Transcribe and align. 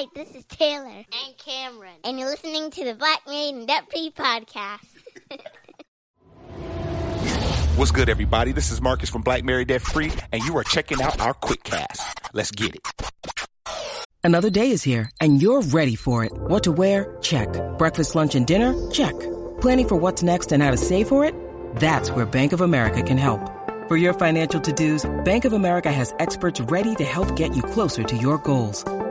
Hi, 0.00 0.06
this 0.14 0.34
is 0.34 0.46
Taylor. 0.46 0.88
And 0.88 1.36
Cameron. 1.36 1.92
And 2.04 2.18
you're 2.18 2.30
listening 2.30 2.70
to 2.70 2.84
the 2.86 2.94
Black 2.94 3.20
Married 3.26 3.54
and 3.54 3.68
Debt 3.68 3.84
Free 3.90 4.10
podcast. 4.10 4.88
What's 7.76 7.90
good, 7.90 8.08
everybody? 8.08 8.52
This 8.52 8.70
is 8.70 8.80
Marcus 8.80 9.10
from 9.10 9.20
Black 9.20 9.44
Married 9.44 9.68
Debt 9.68 9.82
Free, 9.82 10.10
and 10.32 10.42
you 10.42 10.56
are 10.56 10.64
checking 10.64 11.02
out 11.02 11.20
our 11.20 11.34
quick 11.34 11.64
cast. 11.64 12.00
Let's 12.32 12.50
get 12.50 12.76
it. 12.76 12.80
Another 14.24 14.48
day 14.48 14.70
is 14.70 14.82
here, 14.82 15.10
and 15.20 15.42
you're 15.42 15.60
ready 15.60 15.96
for 15.96 16.24
it. 16.24 16.32
What 16.32 16.64
to 16.64 16.72
wear? 16.72 17.18
Check. 17.20 17.50
Breakfast, 17.76 18.14
lunch, 18.14 18.34
and 18.34 18.46
dinner? 18.46 18.72
Check. 18.92 19.12
Planning 19.60 19.88
for 19.88 19.96
what's 19.96 20.22
next 20.22 20.50
and 20.50 20.62
how 20.62 20.70
to 20.70 20.78
save 20.78 21.08
for 21.08 21.26
it? 21.26 21.34
That's 21.76 22.10
where 22.10 22.24
Bank 22.24 22.54
of 22.54 22.62
America 22.62 23.02
can 23.02 23.18
help. 23.18 23.46
For 23.86 23.98
your 23.98 24.14
financial 24.14 24.62
to-dos, 24.62 25.04
Bank 25.26 25.44
of 25.44 25.52
America 25.52 25.92
has 25.92 26.14
experts 26.18 26.58
ready 26.58 26.94
to 26.94 27.04
help 27.04 27.36
get 27.36 27.54
you 27.54 27.62
closer 27.62 28.02
to 28.02 28.16
your 28.16 28.38
goals. 28.38 28.82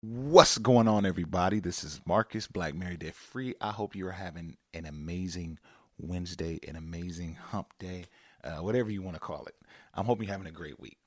What's 0.00 0.58
going 0.58 0.86
on, 0.86 1.04
everybody? 1.04 1.58
This 1.58 1.82
is 1.82 2.00
Marcus, 2.06 2.46
Black 2.46 2.76
Mary 2.76 2.96
Debt 2.96 3.16
Free. 3.16 3.56
I 3.60 3.72
hope 3.72 3.96
you're 3.96 4.12
having 4.12 4.56
an 4.72 4.86
amazing 4.86 5.58
Wednesday, 5.98 6.60
an 6.68 6.76
amazing 6.76 7.34
hump 7.34 7.74
day, 7.80 8.04
uh, 8.44 8.58
whatever 8.58 8.92
you 8.92 9.02
want 9.02 9.16
to 9.16 9.20
call 9.20 9.44
it. 9.46 9.56
I'm 9.94 10.04
hoping 10.04 10.28
you're 10.28 10.36
having 10.36 10.46
a 10.46 10.52
great 10.52 10.78
week. 10.78 10.98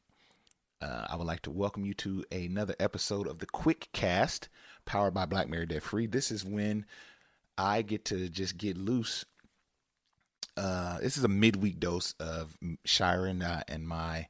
Uh, 0.81 1.05
I 1.09 1.15
would 1.15 1.25
like 1.25 1.43
to 1.43 1.51
welcome 1.51 1.85
you 1.85 1.93
to 1.93 2.25
another 2.33 2.75
episode 2.81 3.27
of 3.27 3.39
the 3.39 3.45
Quick 3.45 3.87
Cast, 3.93 4.49
powered 4.83 5.13
by 5.13 5.25
Black 5.25 5.47
Mary 5.47 5.65
Debt 5.65 5.83
Free. 5.83 6.05
This 6.05 6.29
is 6.29 6.43
when 6.43 6.85
I 7.57 7.83
get 7.83 8.03
to 8.05 8.27
just 8.27 8.57
get 8.57 8.75
loose. 8.75 9.23
Uh, 10.57 10.99
this 10.99 11.15
is 11.15 11.23
a 11.23 11.29
midweek 11.29 11.79
dose 11.79 12.13
of 12.19 12.57
Shira 12.83 13.29
and, 13.29 13.41
uh, 13.41 13.61
and 13.69 13.87
my 13.87 14.27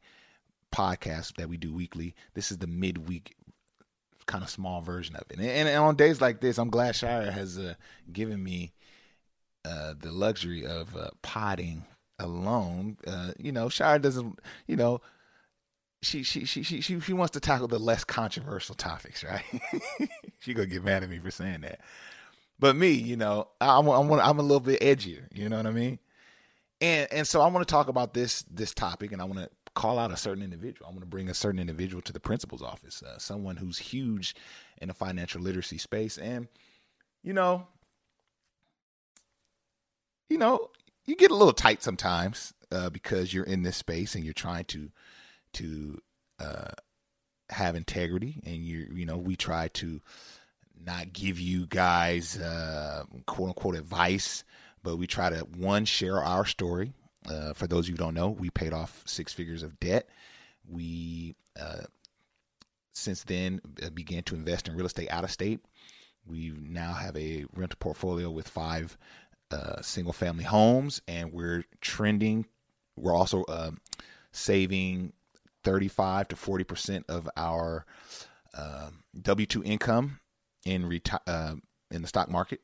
podcast 0.72 1.36
that 1.38 1.50
we 1.50 1.58
do 1.58 1.74
weekly. 1.74 2.16
This 2.34 2.52
is 2.52 2.60
the 2.60 2.68
midweek 2.68 3.36
kind 4.26 4.44
of 4.44 4.50
small 4.50 4.82
version 4.82 5.16
of 5.16 5.24
it. 5.30 5.40
And, 5.40 5.68
and, 5.68 5.78
on 5.78 5.96
days 5.96 6.22
like 6.22 6.42
this, 6.42 6.58
I'm 6.58 6.70
glad 6.70 6.96
Shire 6.96 7.32
has 7.32 7.58
uh, 7.58 7.76
given 8.12 8.44
me 8.44 8.74
uh, 9.66 9.94
the 10.00 10.12
luxury 10.12 10.66
of 10.66 10.96
uh, 10.96 11.10
potting 11.22 11.86
alone. 12.20 12.98
Uh, 13.06 13.32
you 13.38 13.52
know, 13.52 13.70
Shire 13.70 14.00
doesn't, 14.00 14.40
you 14.68 14.76
know, 14.76 15.02
she 16.02 16.24
she 16.24 16.46
she 16.46 16.64
she 16.64 16.82
she, 16.82 17.00
she 17.00 17.14
wants 17.14 17.32
to 17.34 17.40
tackle 17.40 17.68
the 17.68 17.80
less 17.80 18.04
controversial 18.04 18.76
topics, 18.76 19.24
right? 19.24 19.44
she 20.40 20.54
gonna 20.54 20.68
get 20.68 20.84
mad 20.84 21.04
at 21.04 21.10
me 21.10 21.20
for 21.20 21.32
saying 21.32 21.62
that. 21.62 21.80
But 22.60 22.76
me, 22.76 22.92
you 22.92 23.16
know, 23.16 23.50
I'm 23.60 23.88
I'm 23.88 24.12
I'm 24.12 24.40
a 24.40 24.44
little 24.44 24.60
bit 24.60 24.82
edgier. 24.82 25.24
You 25.34 25.50
know 25.50 25.58
what 25.58 25.68
I 25.68 25.72
mean? 25.72 26.00
And 26.80 27.12
and 27.12 27.28
so 27.28 27.42
I 27.42 27.48
want 27.48 27.68
to 27.68 27.72
talk 27.72 27.88
about 27.88 28.14
this 28.14 28.44
this 28.44 28.74
topic, 28.74 29.12
and 29.12 29.22
I 29.22 29.26
want 29.26 29.40
to 29.40 29.50
call 29.82 29.98
out 29.98 30.12
a 30.12 30.18
certain 30.18 30.44
individual. 30.44 30.88
I'm 30.88 30.94
going 30.94 31.02
to 31.02 31.08
bring 31.08 31.28
a 31.28 31.34
certain 31.34 31.60
individual 31.60 32.04
to 32.04 32.14
the 32.14 32.20
principal's 32.20 32.62
office, 32.62 33.02
uh, 33.02 33.18
someone 33.18 33.58
who's 33.58 33.80
huge 33.80 34.36
in 34.80 34.90
the 34.90 34.94
financial 34.94 35.42
literacy 35.42 35.80
space. 35.80 36.20
And, 36.20 36.48
you 37.24 37.34
know, 37.34 37.66
you 40.30 40.38
know, 40.38 40.70
you 41.06 41.16
get 41.16 41.32
a 41.32 41.36
little 41.36 41.52
tight 41.52 41.82
sometimes 41.82 42.54
uh, 42.72 42.92
because 42.92 43.34
you're 43.34 43.44
in 43.44 43.64
this 43.64 43.76
space 43.76 44.14
and 44.14 44.24
you're 44.24 44.36
trying 44.36 44.66
to 44.66 44.92
to 45.54 46.00
uh, 46.40 46.72
have 47.50 47.76
integrity, 47.76 48.40
and 48.46 48.58
you 48.58 48.88
you 48.94 49.06
know 49.06 49.18
we 49.18 49.36
try 49.36 49.68
to 49.70 50.00
not 50.86 51.12
give 51.12 51.40
you 51.40 51.66
guys 51.66 52.38
uh, 52.38 53.04
quote 53.26 53.50
unquote 53.50 53.76
advice, 53.76 54.44
but 54.84 54.98
we 54.98 55.08
try 55.08 55.32
to 55.32 55.40
one 55.40 55.86
share 55.86 56.24
our 56.24 56.46
story 56.46 56.94
uh, 57.30 57.54
for 57.54 57.68
those 57.68 57.86
of 57.86 57.90
you 57.90 57.94
who 57.94 58.00
don't 58.00 58.14
know, 58.14 58.30
we 58.30 58.50
paid 58.50 58.74
off 58.74 59.04
six 59.06 59.34
figures 59.34 59.64
of 59.64 59.80
debt. 59.80 60.10
We, 60.68 61.36
uh, 61.60 61.84
since 62.94 63.24
then, 63.24 63.62
uh, 63.84 63.90
began 63.90 64.24
to 64.24 64.36
invest 64.36 64.68
in 64.68 64.76
real 64.76 64.86
estate 64.86 65.10
out 65.10 65.24
of 65.24 65.32
state. 65.32 65.60
We 66.26 66.54
now 66.58 66.94
have 66.94 67.16
a 67.18 67.46
rental 67.56 67.78
portfolio 67.80 68.30
with 68.30 68.48
five 68.48 68.98
uh, 69.52 69.82
single 69.82 70.14
family 70.14 70.44
homes, 70.44 71.02
and 71.08 71.34
we're 71.34 71.66
trending. 71.82 72.46
We're 72.96 73.16
also 73.16 73.44
uh, 73.44 73.72
saving 74.32 75.14
35 75.64 76.30
to 76.30 76.36
40 76.36 76.64
percent 76.64 77.06
of 77.10 77.30
our 77.36 77.86
um, 78.58 79.04
W 79.20 79.46
two 79.46 79.64
income 79.64 80.20
in 80.66 80.84
reti- 80.84 81.20
uh, 81.28 81.56
in 81.90 82.02
the 82.02 82.08
stock 82.08 82.30
market, 82.30 82.62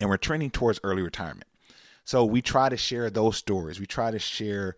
and 0.00 0.08
we're 0.08 0.16
trending 0.16 0.50
towards 0.50 0.80
early 0.84 1.02
retirement. 1.02 1.44
So 2.10 2.24
we 2.24 2.42
try 2.42 2.68
to 2.68 2.76
share 2.76 3.08
those 3.08 3.36
stories. 3.36 3.78
We 3.78 3.86
try 3.86 4.10
to 4.10 4.18
share, 4.18 4.74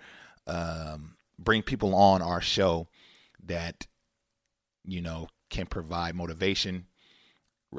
um, 0.47 1.17
bring 1.39 1.63
people 1.63 1.95
on 1.95 2.21
our 2.21 2.43
show 2.43 2.89
that, 3.47 3.87
you 4.85 5.01
know, 5.01 5.29
can 5.49 5.65
provide 5.65 6.15
motivation, 6.15 6.89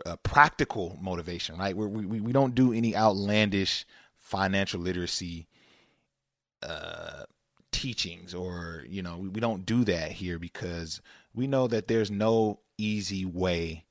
uh, 0.08 0.16
practical 0.24 0.98
motivation, 1.00 1.56
right? 1.60 1.78
we 1.78 1.86
we, 1.86 2.20
we 2.20 2.32
don't 2.32 2.56
do 2.56 2.74
any 2.74 2.96
outlandish 2.96 3.86
financial 4.18 4.82
literacy 4.82 5.48
uh, 6.64 7.26
teachings 7.72 8.34
or, 8.34 8.84
you 8.90 9.04
know, 9.04 9.20
we, 9.20 9.30
we 9.30 9.40
don't 9.40 9.68
do 9.68 9.84
that 9.84 10.14
here 10.14 10.40
because 10.40 11.00
we 11.32 11.46
know 11.46 11.68
that 11.68 11.88
there's 11.88 12.10
no 12.10 12.60
easy 12.80 13.24
way 13.24 13.86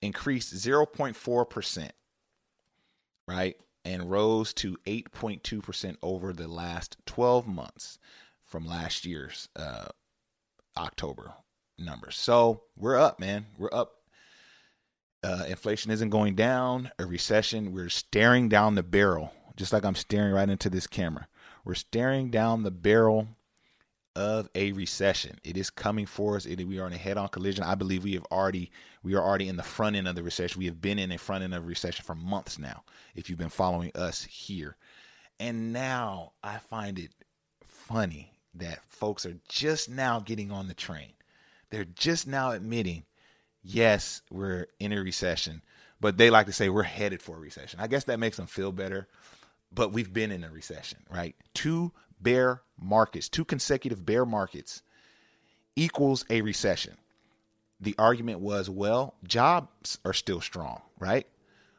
increased 0.00 0.54
0.4%, 0.54 1.90
right? 3.28 3.56
And 3.84 4.10
rose 4.10 4.52
to 4.54 4.76
8.2% 4.86 5.96
over 6.02 6.32
the 6.32 6.48
last 6.48 6.98
12 7.06 7.46
months 7.46 7.98
from 8.44 8.66
last 8.66 9.06
year's 9.06 9.48
uh, 9.56 9.86
October 10.76 11.32
numbers. 11.78 12.16
So 12.16 12.62
we're 12.76 12.98
up, 12.98 13.18
man. 13.18 13.46
We're 13.58 13.72
up. 13.72 13.92
Uh, 15.22 15.44
inflation 15.48 15.90
isn't 15.90 16.10
going 16.10 16.34
down. 16.34 16.90
A 16.98 17.06
recession, 17.06 17.72
we're 17.72 17.88
staring 17.88 18.48
down 18.48 18.74
the 18.74 18.82
barrel, 18.82 19.32
just 19.56 19.72
like 19.72 19.84
I'm 19.84 19.94
staring 19.94 20.32
right 20.32 20.48
into 20.48 20.70
this 20.70 20.86
camera. 20.86 21.28
We're 21.64 21.74
staring 21.74 22.30
down 22.30 22.62
the 22.62 22.70
barrel 22.70 23.28
of 24.20 24.50
a 24.54 24.72
recession. 24.72 25.38
It 25.42 25.56
is 25.56 25.70
coming 25.70 26.04
for 26.04 26.36
us. 26.36 26.44
It, 26.44 26.62
we 26.68 26.78
are 26.78 26.86
in 26.86 26.92
a 26.92 26.98
head-on 26.98 27.28
collision. 27.28 27.64
I 27.64 27.74
believe 27.74 28.04
we 28.04 28.12
have 28.12 28.26
already 28.30 28.70
we 29.02 29.14
are 29.14 29.22
already 29.22 29.48
in 29.48 29.56
the 29.56 29.62
front 29.62 29.96
end 29.96 30.06
of 30.06 30.14
the 30.14 30.22
recession. 30.22 30.58
We 30.58 30.66
have 30.66 30.82
been 30.82 30.98
in 30.98 31.10
a 31.10 31.16
front 31.16 31.42
end 31.42 31.54
of 31.54 31.66
recession 31.66 32.04
for 32.04 32.14
months 32.14 32.58
now. 32.58 32.84
If 33.14 33.30
you've 33.30 33.38
been 33.38 33.48
following 33.48 33.90
us 33.94 34.24
here, 34.24 34.76
and 35.40 35.72
now 35.72 36.32
I 36.44 36.58
find 36.58 36.98
it 36.98 37.12
funny 37.66 38.32
that 38.54 38.80
folks 38.86 39.24
are 39.24 39.38
just 39.48 39.88
now 39.88 40.20
getting 40.20 40.52
on 40.52 40.68
the 40.68 40.74
train. 40.74 41.14
They're 41.70 41.84
just 41.84 42.26
now 42.26 42.50
admitting, 42.50 43.04
yes, 43.62 44.20
we're 44.30 44.66
in 44.78 44.92
a 44.92 45.00
recession, 45.00 45.62
but 45.98 46.18
they 46.18 46.28
like 46.28 46.44
to 46.46 46.52
say 46.52 46.68
we're 46.68 46.82
headed 46.82 47.22
for 47.22 47.36
a 47.36 47.40
recession. 47.40 47.80
I 47.80 47.86
guess 47.86 48.04
that 48.04 48.20
makes 48.20 48.36
them 48.36 48.48
feel 48.48 48.70
better, 48.70 49.08
but 49.72 49.92
we've 49.92 50.12
been 50.12 50.30
in 50.30 50.44
a 50.44 50.50
recession, 50.50 50.98
right? 51.10 51.34
Two 51.54 51.92
bear 52.22 52.62
markets, 52.78 53.28
two 53.28 53.44
consecutive 53.44 54.04
bear 54.04 54.24
markets 54.24 54.82
equals 55.76 56.24
a 56.30 56.42
recession. 56.42 56.96
The 57.80 57.94
argument 57.98 58.40
was, 58.40 58.68
well, 58.68 59.14
jobs 59.24 59.98
are 60.04 60.12
still 60.12 60.40
strong, 60.40 60.82
right? 60.98 61.26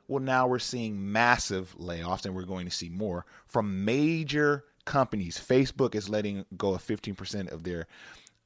Well, 0.07 0.21
now 0.21 0.47
we're 0.47 0.59
seeing 0.59 1.11
massive 1.11 1.75
layoffs, 1.79 2.25
and 2.25 2.35
we're 2.35 2.43
going 2.43 2.65
to 2.65 2.71
see 2.71 2.89
more 2.89 3.25
from 3.45 3.85
major 3.85 4.65
companies. 4.85 5.37
Facebook 5.37 5.95
is 5.95 6.09
letting 6.09 6.45
go 6.57 6.73
of 6.73 6.85
15% 6.85 7.51
of 7.51 7.63
their 7.63 7.87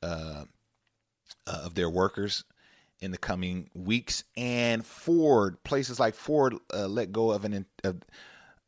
uh, 0.03 0.43
uh, 1.47 1.61
of 1.63 1.75
their 1.75 1.89
workers 1.89 2.43
in 2.99 3.11
the 3.11 3.17
coming 3.17 3.69
weeks, 3.73 4.23
and 4.37 4.85
Ford, 4.85 5.63
places 5.63 5.99
like 5.99 6.15
Ford, 6.15 6.55
uh, 6.73 6.87
let 6.87 7.11
go 7.11 7.31
of 7.31 7.45
an 7.45 7.65
of, 7.83 8.01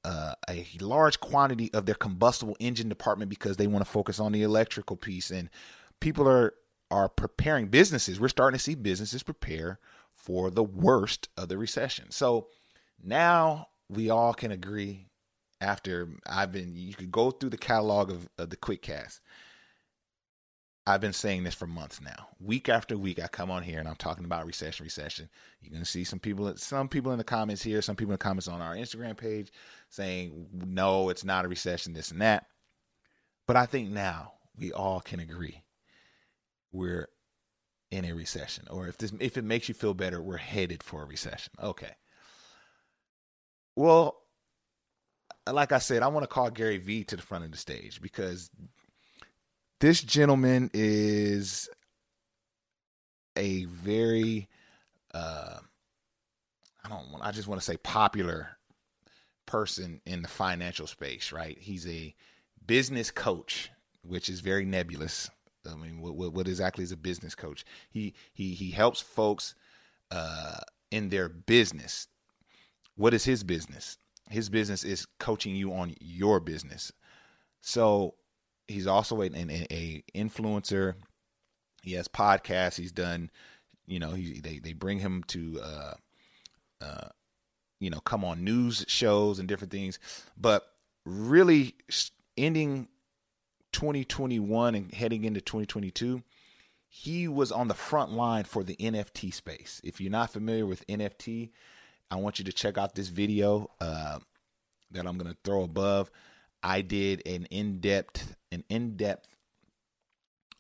uh, 0.07 0.33
a 0.49 0.65
large 0.79 1.19
quantity 1.19 1.69
of 1.73 1.85
their 1.85 1.95
combustible 1.95 2.55
engine 2.61 2.87
department 2.87 3.29
because 3.29 3.57
they 3.57 3.67
want 3.67 3.83
to 3.83 3.91
focus 3.91 4.21
on 4.21 4.31
the 4.31 4.41
electrical 4.41 4.95
piece. 4.95 5.31
And 5.31 5.49
people 5.99 6.27
are 6.27 6.53
are 6.89 7.09
preparing 7.09 7.67
businesses. 7.67 8.17
We're 8.17 8.29
starting 8.29 8.57
to 8.57 8.63
see 8.63 8.73
businesses 8.73 9.21
prepare 9.21 9.79
for 10.13 10.49
the 10.49 10.63
worst 10.63 11.27
of 11.35 11.49
the 11.49 11.57
recession. 11.57 12.11
So 12.11 12.47
now 13.03 13.67
we 13.89 14.09
all 14.09 14.33
can 14.33 14.51
agree. 14.51 15.07
After 15.59 16.07
I've 16.25 16.51
been, 16.51 16.75
you 16.75 16.93
could 16.93 17.11
go 17.11 17.31
through 17.31 17.49
the 17.49 17.57
catalog 17.57 18.11
of, 18.11 18.29
of 18.37 18.51
the 18.51 18.57
QuickCast. 18.57 19.19
I've 20.87 21.01
been 21.01 21.11
saying 21.11 21.43
this 21.43 21.53
for 21.53 21.67
months 21.67 21.99
now. 21.99 22.29
Week 22.39 22.69
after 22.69 22.97
week, 22.97 23.21
I 23.21 23.27
come 23.27 23.51
on 23.51 23.61
here 23.61 23.79
and 23.79 23.89
I'm 23.89 23.97
talking 23.97 24.23
about 24.23 24.45
recession, 24.45 24.85
recession. 24.85 25.29
You're 25.61 25.73
gonna 25.73 25.83
see 25.83 26.05
some 26.05 26.19
people, 26.19 26.55
some 26.55 26.87
people 26.87 27.11
in 27.11 27.17
the 27.17 27.25
comments 27.25 27.61
here, 27.61 27.81
some 27.81 27.97
people 27.97 28.11
in 28.13 28.19
the 28.19 28.23
comments 28.23 28.47
on 28.47 28.61
our 28.61 28.73
Instagram 28.73 29.17
page 29.17 29.51
saying, 29.89 30.47
"No, 30.53 31.09
it's 31.09 31.25
not 31.25 31.43
a 31.43 31.49
recession, 31.49 31.91
this 31.91 32.11
and 32.11 32.21
that." 32.21 32.47
But 33.47 33.57
I 33.57 33.65
think 33.65 33.89
now 33.89 34.35
we 34.57 34.71
all 34.71 35.01
can 35.01 35.19
agree 35.19 35.61
we're 36.71 37.09
in 37.91 38.05
a 38.05 38.13
recession, 38.13 38.65
or 38.69 38.87
if 38.87 38.97
this, 38.97 39.11
if 39.19 39.37
it 39.37 39.43
makes 39.43 39.67
you 39.67 39.75
feel 39.75 39.93
better, 39.93 40.21
we're 40.21 40.37
headed 40.37 40.83
for 40.83 41.03
a 41.03 41.05
recession. 41.05 41.51
Okay. 41.61 41.95
Well, 43.75 44.21
like 45.51 45.73
I 45.73 45.79
said, 45.79 46.01
I 46.01 46.07
want 46.07 46.23
to 46.23 46.27
call 46.27 46.49
Gary 46.49 46.77
Vee 46.77 47.03
to 47.05 47.17
the 47.17 47.21
front 47.21 47.43
of 47.43 47.51
the 47.51 47.57
stage 47.57 48.01
because 48.01 48.49
this 49.79 50.01
gentleman 50.01 50.69
is 50.73 51.69
a 53.35 53.65
very 53.65 54.47
uh, 55.13 55.59
I 56.83 56.89
don't 56.89 57.11
want 57.11 57.23
I 57.23 57.31
just 57.31 57.47
want 57.47 57.61
to 57.61 57.65
say 57.65 57.77
popular 57.77 58.57
person 59.45 60.01
in 60.05 60.21
the 60.21 60.27
financial 60.27 60.87
space, 60.87 61.31
right? 61.31 61.57
He's 61.59 61.87
a 61.87 62.15
business 62.65 63.11
coach, 63.11 63.71
which 64.03 64.29
is 64.29 64.41
very 64.41 64.65
nebulous. 64.65 65.29
I 65.69 65.75
mean, 65.75 66.01
what, 66.01 66.33
what 66.33 66.47
exactly 66.47 66.83
is 66.83 66.91
a 66.91 66.97
business 66.97 67.35
coach? 67.35 67.65
He 67.89 68.13
he 68.33 68.53
he 68.53 68.71
helps 68.71 69.01
folks 69.01 69.55
uh, 70.11 70.59
in 70.91 71.09
their 71.09 71.29
business. 71.29 72.07
What 72.95 73.13
is 73.13 73.25
his 73.25 73.43
business? 73.43 73.97
His 74.29 74.49
business 74.49 74.83
is 74.83 75.05
coaching 75.19 75.55
you 75.55 75.73
on 75.73 75.95
your 75.99 76.39
business. 76.39 76.91
So 77.61 78.15
he's 78.67 78.87
also 78.87 79.21
an, 79.21 79.35
an 79.35 79.49
a 79.49 80.03
influencer. 80.15 80.95
He 81.83 81.93
has 81.93 82.07
podcasts. 82.07 82.77
He's 82.77 82.91
done, 82.91 83.29
you 83.85 83.99
know, 83.99 84.11
he 84.11 84.39
they 84.39 84.59
they 84.59 84.73
bring 84.73 84.99
him 84.99 85.23
to 85.27 85.59
uh, 85.61 85.93
uh, 86.81 87.07
you 87.79 87.89
know, 87.89 87.99
come 87.99 88.25
on 88.25 88.43
news 88.43 88.85
shows 88.87 89.39
and 89.39 89.47
different 89.47 89.71
things. 89.71 89.99
But 90.37 90.67
really, 91.05 91.75
ending 92.35 92.87
2021 93.71 94.75
and 94.75 94.93
heading 94.93 95.23
into 95.23 95.41
2022, 95.41 96.23
he 96.89 97.27
was 97.27 97.51
on 97.51 97.67
the 97.67 97.73
front 97.73 98.11
line 98.11 98.45
for 98.45 98.63
the 98.63 98.75
NFT 98.75 99.33
space. 99.33 99.81
If 99.83 100.01
you're 100.01 100.11
not 100.11 100.33
familiar 100.33 100.65
with 100.65 100.87
NFT, 100.87 101.51
I 102.09 102.15
want 102.15 102.39
you 102.39 102.45
to 102.45 102.53
check 102.53 102.77
out 102.77 102.95
this 102.95 103.09
video 103.09 103.69
uh, 103.79 104.19
that 104.91 105.05
I'm 105.05 105.17
going 105.17 105.31
to 105.31 105.37
throw 105.43 105.63
above. 105.63 106.09
I 106.63 106.81
did 106.81 107.21
an 107.25 107.45
in-depth 107.45 108.35
an 108.51 108.63
in-depth 108.69 109.27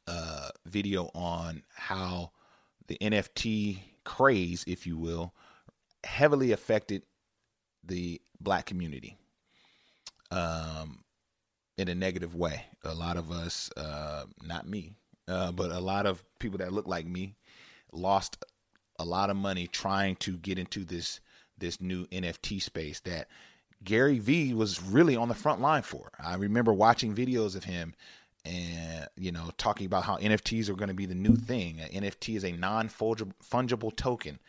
uh, 0.07 0.49
video 0.65 1.09
on 1.13 1.63
how 1.73 2.31
the 2.87 2.97
NFT 3.01 3.79
craze, 4.03 4.63
if 4.67 4.87
you 4.87 4.97
will, 4.97 5.33
heavily 6.03 6.51
affected 6.51 7.03
the 7.83 8.21
black 8.39 8.65
community 8.65 9.17
um, 10.31 11.03
in 11.77 11.87
a 11.89 11.95
negative 11.95 12.35
way. 12.35 12.65
A 12.83 12.93
lot 12.93 13.17
of 13.17 13.31
us, 13.31 13.69
uh, 13.75 14.25
not 14.41 14.67
me, 14.67 14.93
uh, 15.27 15.51
but 15.51 15.71
a 15.71 15.79
lot 15.79 16.05
of 16.05 16.23
people 16.39 16.59
that 16.59 16.73
look 16.73 16.87
like 16.87 17.05
me, 17.05 17.35
lost 17.91 18.43
a 18.99 19.05
lot 19.05 19.29
of 19.29 19.37
money 19.37 19.67
trying 19.67 20.15
to 20.17 20.37
get 20.37 20.57
into 20.57 20.83
this 20.83 21.19
this 21.59 21.81
new 21.81 22.05
NFT 22.07 22.61
space 22.61 22.99
that 23.01 23.27
Gary 23.83 24.19
Vee 24.19 24.53
was 24.53 24.81
really 24.81 25.15
on 25.15 25.27
the 25.27 25.35
front 25.35 25.61
line 25.61 25.83
for. 25.83 26.11
I 26.19 26.35
remember 26.35 26.73
watching 26.73 27.15
videos 27.15 27.55
of 27.55 27.63
him 27.63 27.93
and 28.45 29.07
you 29.17 29.31
know 29.31 29.51
talking 29.57 29.85
about 29.85 30.03
how 30.03 30.17
NFTs 30.17 30.69
are 30.69 30.75
going 30.75 30.87
to 30.89 30.95
be 30.95 31.05
the 31.05 31.15
new 31.15 31.35
thing. 31.35 31.79
An 31.79 32.03
NFT 32.03 32.35
is 32.35 32.45
a 32.45 32.51
non-fungible 32.51 33.95
token. 33.95 34.39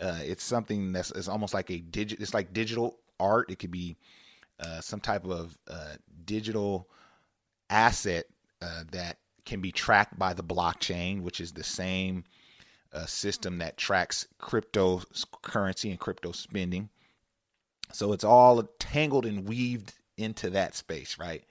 Uh, 0.00 0.18
it's 0.22 0.44
something 0.44 0.92
that's 0.92 1.10
it's 1.10 1.28
almost 1.28 1.54
like 1.54 1.70
a 1.70 1.78
digit. 1.78 2.20
It's 2.20 2.34
like 2.34 2.52
digital 2.52 2.98
art. 3.18 3.50
It 3.50 3.58
could 3.58 3.70
be 3.70 3.96
uh, 4.60 4.80
some 4.80 5.00
type 5.00 5.24
of 5.26 5.58
uh, 5.68 5.94
digital 6.24 6.88
asset 7.70 8.26
uh, 8.62 8.84
that 8.92 9.18
can 9.44 9.60
be 9.60 9.72
tracked 9.72 10.18
by 10.18 10.34
the 10.34 10.44
blockchain, 10.44 11.22
which 11.22 11.40
is 11.40 11.52
the 11.52 11.64
same 11.64 12.24
uh, 12.92 13.06
system 13.06 13.58
that 13.58 13.76
tracks 13.76 14.26
cryptocurrency 14.40 15.90
and 15.90 15.98
crypto 15.98 16.32
spending. 16.32 16.90
So 17.92 18.12
it's 18.12 18.24
all 18.24 18.62
tangled 18.78 19.26
and 19.26 19.48
weaved 19.48 19.94
into 20.16 20.50
that 20.50 20.74
space, 20.74 21.18
right? 21.18 21.44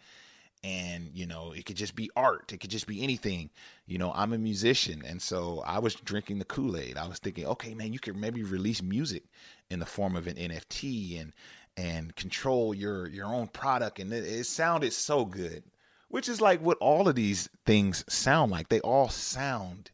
And, 0.64 1.12
you 1.14 1.28
know, 1.28 1.52
it 1.52 1.66
could 1.66 1.76
just 1.76 1.96
be 1.96 2.10
art. 2.16 2.52
It 2.52 2.60
could 2.60 2.72
just 2.72 2.88
be 2.88 3.04
anything. 3.04 3.52
You 3.86 4.00
know, 4.00 4.12
I'm 4.16 4.34
a 4.34 4.38
musician. 4.38 5.04
And 5.06 5.22
so 5.22 5.64
I 5.66 5.78
was 5.78 5.94
drinking 5.94 6.40
the 6.40 6.46
Kool 6.46 6.76
Aid. 6.76 6.98
I 6.98 7.08
was 7.08 7.20
thinking, 7.20 7.46
okay, 7.46 7.76
man, 7.76 7.94
you 7.94 8.00
could 8.00 8.16
maybe 8.16 8.42
release 8.42 8.82
music 8.82 9.26
in 9.70 9.80
the 9.80 9.86
form 9.86 10.16
of 10.16 10.26
an 10.26 10.36
NFT 10.36 11.22
and, 11.22 11.34
and 11.78 12.16
control 12.16 12.74
your, 12.74 13.08
your 13.08 13.28
own 13.28 13.48
product. 13.48 14.00
And 14.00 14.12
it, 14.12 14.24
it 14.26 14.46
sounded 14.46 14.94
so 14.94 15.24
good, 15.24 15.64
which 16.08 16.28
is 16.28 16.42
like 16.42 16.62
what 16.62 16.80
all 16.80 17.08
of 17.08 17.16
these 17.16 17.48
things 17.66 18.04
sound 18.10 18.52
like. 18.52 18.70
They 18.70 18.80
all 18.80 19.10
sound 19.10 19.92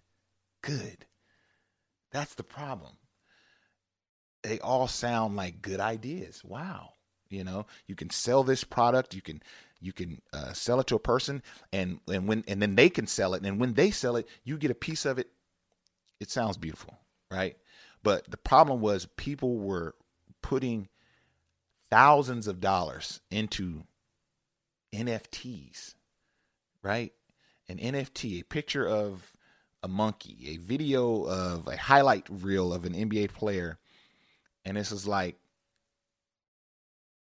good. 0.62 1.06
That's 2.12 2.36
the 2.36 2.44
problem 2.44 2.94
they 4.44 4.60
all 4.60 4.88
sound 4.88 5.36
like 5.36 5.62
good 5.62 5.80
ideas. 5.80 6.44
Wow. 6.44 6.94
You 7.30 7.44
know, 7.44 7.66
you 7.88 7.96
can 7.96 8.10
sell 8.10 8.44
this 8.44 8.64
product, 8.64 9.14
you 9.14 9.22
can 9.22 9.42
you 9.80 9.94
can 9.94 10.22
uh, 10.32 10.54
sell 10.54 10.80
it 10.80 10.88
to 10.88 10.96
a 10.96 11.00
person 11.00 11.42
and 11.74 12.00
and 12.08 12.28
when 12.28 12.44
and 12.48 12.62
then 12.62 12.76
they 12.76 12.90
can 12.90 13.08
sell 13.08 13.34
it 13.34 13.44
and 13.44 13.60
when 13.60 13.74
they 13.74 13.90
sell 13.92 14.16
it, 14.16 14.28
you 14.44 14.58
get 14.58 14.72
a 14.72 14.76
piece 14.76 15.06
of 15.06 15.18
it. 15.18 15.30
It 16.20 16.30
sounds 16.30 16.58
beautiful, 16.58 17.00
right? 17.32 17.58
But 18.04 18.30
the 18.30 18.38
problem 18.38 18.82
was 18.82 19.08
people 19.16 19.58
were 19.58 19.96
putting 20.42 20.90
thousands 21.90 22.48
of 22.48 22.60
dollars 22.60 23.22
into 23.32 23.84
NFTs, 24.94 25.96
right? 26.84 27.14
An 27.70 27.78
NFT, 27.78 28.42
a 28.42 28.44
picture 28.46 28.88
of 28.88 29.34
a 29.84 29.88
monkey, 29.88 30.50
a 30.50 30.58
video 30.58 31.24
of 31.24 31.68
a 31.68 31.78
highlight 31.78 32.28
reel 32.30 32.74
of 32.74 32.86
an 32.86 32.94
NBA 32.94 33.34
player 33.34 33.80
And 34.66 34.78
this 34.78 34.92
is 34.92 35.08
like 35.08 35.38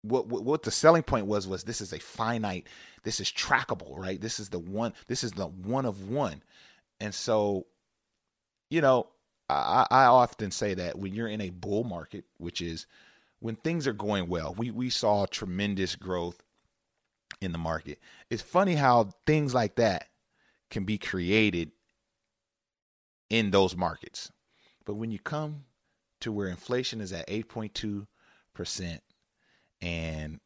what, 0.03 0.27
what 0.27 0.45
what 0.45 0.63
the 0.63 0.71
selling 0.71 1.03
point 1.03 1.27
was 1.27 1.47
was 1.47 1.65
this 1.65 1.81
is 1.81 1.93
a 1.93 1.99
finite, 1.99 2.67
this 3.05 3.21
is 3.21 3.31
trackable, 3.31 3.97
right? 3.97 4.21
This 4.21 4.41
is 4.41 4.51
the 4.51 4.59
one, 4.59 4.93
this 5.07 5.25
is 5.25 5.33
the 5.33 5.47
one 5.47 5.87
of 5.87 6.09
one. 6.09 6.43
And 7.01 7.15
so, 7.15 7.67
you 8.71 8.81
know, 8.81 9.09
I, 9.49 9.87
I 9.91 10.05
often 10.05 10.51
say 10.51 10.75
that 10.75 10.99
when 10.99 11.15
you're 11.15 11.29
in 11.29 11.41
a 11.41 11.51
bull 11.51 11.85
market, 11.85 12.25
which 12.39 12.61
is 12.61 12.87
when 13.41 13.57
things 13.57 13.87
are 13.87 13.93
going 13.93 14.29
well, 14.29 14.55
we 14.57 14.71
we 14.71 14.91
saw 14.91 15.27
tremendous 15.27 15.97
growth 15.97 16.43
in 17.41 17.53
the 17.53 17.59
market. 17.59 17.99
It's 18.31 18.43
funny 18.43 18.75
how 18.75 19.11
things 19.27 19.55
like 19.55 19.77
that 19.77 20.09
can 20.71 20.85
be 20.85 20.99
created 20.99 21.73
in 23.31 23.51
those 23.51 23.77
markets. 23.77 24.31
But 24.85 24.95
when 24.95 25.11
you 25.11 25.19
come 25.19 25.65
to 26.23 26.33
where 26.33 26.49
inflation 26.49 27.01
is 27.01 27.13
at 27.13 27.29
8.2% 27.29 28.99
and 29.81 30.41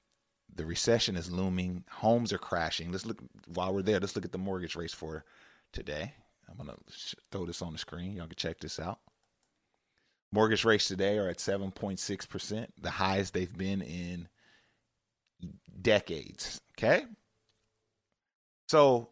the 0.55 0.67
recession 0.67 1.17
is 1.17 1.31
looming, 1.31 1.85
homes 1.91 2.33
are 2.33 2.39
crashing. 2.39 2.91
Let's 2.91 3.07
look 3.07 3.19
while 3.55 3.75
we're 3.75 3.83
there, 3.83 4.01
let's 4.01 4.17
look 4.17 4.25
at 4.25 4.33
the 4.33 4.39
mortgage 4.39 4.75
rates 4.75 4.95
for 4.95 5.25
today. 5.73 6.15
I'm 6.49 6.67
to 6.67 6.77
throw 7.31 7.45
this 7.45 7.63
on 7.63 7.73
the 7.73 7.79
screen. 7.79 8.15
Y'all 8.15 8.27
can 8.27 8.37
check 8.37 8.61
this 8.61 8.79
out. 8.79 9.01
Mortgage 10.33 10.65
rates 10.65 10.89
today 10.89 11.19
are 11.19 11.29
at 11.29 11.39
7.6%, 11.39 12.67
the 12.81 12.91
highest 12.91 13.35
they've 13.35 13.57
been 13.57 13.83
in 13.83 14.29
decades, 15.83 16.61
okay? 16.79 17.05
So 18.69 19.11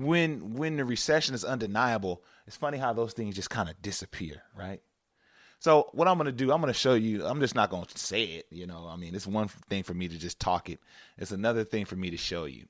when 0.00 0.54
when 0.54 0.76
the 0.76 0.84
recession 0.84 1.34
is 1.34 1.44
undeniable, 1.44 2.22
it's 2.46 2.56
funny 2.56 2.78
how 2.78 2.92
those 2.92 3.12
things 3.12 3.34
just 3.34 3.50
kind 3.50 3.68
of 3.68 3.80
disappear, 3.82 4.42
right? 4.56 4.80
So 5.58 5.90
what 5.92 6.08
I'm 6.08 6.18
to 6.26 6.32
do, 6.32 6.50
I'm 6.50 6.60
to 6.72 6.78
show 6.78 6.94
you. 6.94 7.24
I'm 7.24 7.40
just 7.40 7.54
not 7.54 7.70
to 7.70 7.98
say 7.98 8.24
it, 8.24 8.46
you 8.50 8.66
know. 8.66 8.88
I 8.90 8.96
mean, 8.96 9.14
it's 9.14 9.26
one 9.26 9.46
thing 9.46 9.84
for 9.84 9.94
me 9.94 10.08
to 10.08 10.18
just 10.18 10.40
talk 10.40 10.68
it. 10.68 10.80
It's 11.18 11.30
another 11.30 11.62
thing 11.62 11.84
for 11.84 11.94
me 11.94 12.10
to 12.10 12.16
show 12.16 12.46
you. 12.46 12.66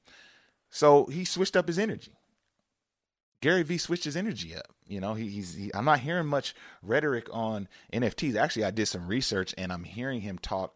So 0.68 1.06
he 1.06 1.24
switched 1.24 1.56
up 1.56 1.68
his 1.68 1.78
energy. 1.78 2.12
Gary 3.40 3.62
Vee 3.62 3.78
switched 3.78 4.04
his 4.04 4.16
energy 4.16 4.54
up. 4.54 4.66
You 4.86 5.00
know, 5.00 5.14
he, 5.14 5.28
he's. 5.28 5.54
He, 5.54 5.74
I'm 5.74 5.86
not 5.86 6.00
hearing 6.00 6.26
much 6.26 6.54
rhetoric 6.82 7.28
on 7.32 7.66
NFTs. 7.92 8.36
Actually, 8.36 8.64
I 8.64 8.70
did 8.70 8.86
some 8.86 9.08
research 9.08 9.54
and 9.56 9.72
I'm 9.72 9.84
hearing 9.84 10.20
him 10.20 10.38
talk 10.38 10.74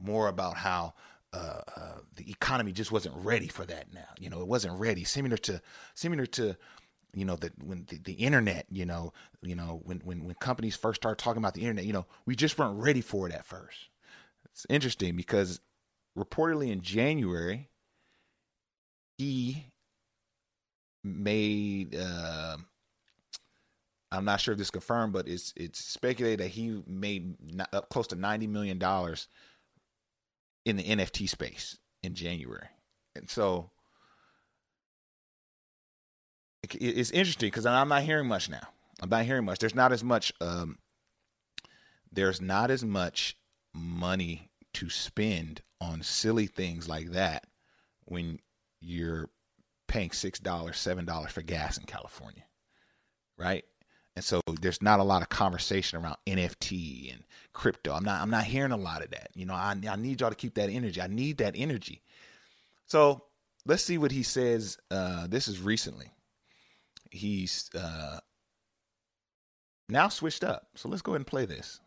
more 0.00 0.28
about 0.28 0.58
how 0.58 0.94
uh, 1.32 1.60
uh, 1.76 1.98
the 2.14 2.30
economy 2.30 2.72
just 2.72 2.92
wasn't 2.92 3.14
ready 3.16 3.48
for 3.48 3.64
that 3.66 3.92
now. 3.92 4.08
You 4.18 4.30
know, 4.30 4.40
it 4.40 4.48
wasn't 4.48 4.78
ready. 4.78 5.04
Similar 5.04 5.36
to 5.38 5.60
similar 5.94 6.26
to 6.26 6.56
you 7.16 7.24
know 7.24 7.36
that 7.36 7.52
when 7.64 7.86
the, 7.88 7.98
the, 7.98 8.12
internet 8.12 8.66
you 8.70 8.84
know 8.84 9.12
you 9.42 9.56
know 9.56 9.80
when, 9.84 10.00
when 10.04 10.24
when 10.24 10.34
companies 10.34 10.76
first 10.76 11.00
start 11.00 11.18
talking 11.18 11.42
about 11.42 11.54
the 11.54 11.62
internet 11.62 11.84
you 11.86 11.92
know 11.92 12.06
we 12.26 12.36
just 12.36 12.58
weren't 12.58 12.78
ready 12.78 13.00
for 13.00 13.26
it 13.26 13.34
at 13.34 13.44
first 13.44 13.88
it's 14.44 14.66
interesting 14.68 15.16
because 15.16 15.60
reportedly 16.16 16.70
in 16.70 16.82
january 16.82 17.70
he 19.16 19.64
made 21.02 21.96
uh, 21.96 22.56
i'm 24.12 24.24
not 24.24 24.40
sure 24.40 24.52
if 24.52 24.58
this 24.58 24.70
confirmed 24.70 25.12
but 25.12 25.26
it's 25.26 25.54
it's 25.56 25.82
speculated 25.82 26.40
that 26.40 26.48
he 26.50 26.82
made 26.86 27.34
up 27.72 27.88
close 27.88 28.06
to 28.06 28.16
90 28.16 28.46
million 28.46 28.78
dollars 28.78 29.26
in 30.66 30.76
the 30.76 30.82
nft 30.84 31.26
space 31.30 31.78
in 32.02 32.14
january 32.14 32.68
and 33.14 33.30
so 33.30 33.70
it's 36.74 37.10
interesting 37.10 37.48
because 37.48 37.66
I'm 37.66 37.88
not 37.88 38.02
hearing 38.02 38.28
much 38.28 38.48
now. 38.48 38.68
I'm 39.00 39.08
not 39.08 39.24
hearing 39.24 39.44
much. 39.44 39.58
There's 39.58 39.74
not 39.74 39.92
as 39.92 40.02
much. 40.02 40.32
Um, 40.40 40.78
there's 42.10 42.40
not 42.40 42.70
as 42.70 42.84
much 42.84 43.36
money 43.74 44.50
to 44.74 44.88
spend 44.88 45.62
on 45.80 46.02
silly 46.02 46.46
things 46.46 46.88
like 46.88 47.10
that 47.10 47.44
when 48.04 48.38
you're 48.80 49.28
paying 49.86 50.10
six 50.10 50.38
dollars, 50.38 50.78
seven 50.78 51.04
dollars 51.04 51.32
for 51.32 51.42
gas 51.42 51.76
in 51.76 51.84
California, 51.84 52.44
right? 53.36 53.64
And 54.16 54.24
so 54.24 54.40
there's 54.60 54.82
not 54.82 54.98
a 54.98 55.04
lot 55.04 55.22
of 55.22 55.28
conversation 55.28 56.02
around 56.02 56.16
NFT 56.26 57.12
and 57.12 57.22
crypto. 57.52 57.92
I'm 57.92 58.04
not. 58.04 58.20
I'm 58.22 58.30
not 58.30 58.44
hearing 58.44 58.72
a 58.72 58.76
lot 58.76 59.04
of 59.04 59.10
that. 59.10 59.28
You 59.34 59.46
know, 59.46 59.54
I 59.54 59.76
I 59.88 59.96
need 59.96 60.20
y'all 60.20 60.30
to 60.30 60.36
keep 60.36 60.54
that 60.54 60.70
energy. 60.70 61.00
I 61.00 61.06
need 61.06 61.38
that 61.38 61.54
energy. 61.56 62.02
So 62.86 63.22
let's 63.66 63.84
see 63.84 63.98
what 63.98 64.12
he 64.12 64.22
says. 64.22 64.78
Uh, 64.90 65.26
this 65.26 65.46
is 65.46 65.60
recently 65.60 66.10
he's 67.10 67.70
uh, 67.74 68.18
now 69.88 70.08
switched 70.08 70.44
up. 70.44 70.68
So 70.74 70.88
let's 70.88 71.02
go 71.02 71.12
ahead 71.12 71.20
and 71.20 71.26
play 71.26 71.46
this. 71.46 71.80